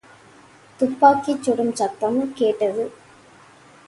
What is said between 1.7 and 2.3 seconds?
சத்தம்